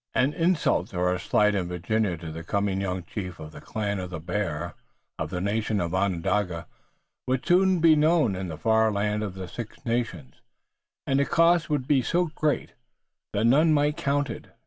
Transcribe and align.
An 0.15 0.33
insult 0.33 0.95
or 0.95 1.13
a 1.13 1.19
slight 1.19 1.53
in 1.53 1.67
Virginia 1.67 2.17
to 2.17 2.31
the 2.31 2.43
coming 2.43 2.81
young 2.81 3.03
chief 3.03 3.39
of 3.39 3.51
the 3.51 3.61
Clan 3.61 3.99
of 3.99 4.09
the 4.09 4.19
Bear, 4.19 4.73
of 5.19 5.29
the 5.29 5.39
nation 5.39 5.79
Onondaga 5.79 6.65
would 7.27 7.45
soon 7.45 7.77
be 7.79 7.95
known 7.95 8.35
in 8.35 8.47
the 8.47 8.57
far 8.57 8.91
land 8.91 9.21
of 9.21 9.35
the 9.35 9.47
Six 9.47 9.77
Nations, 9.85 10.41
and 11.05 11.21
its 11.21 11.29
cost 11.29 11.69
would 11.69 11.87
be 11.87 12.01
so 12.01 12.25
great 12.33 12.73
that 13.33 13.45
none 13.45 13.73
might 13.73 13.95
count 13.95 14.27
it. 14.31 14.47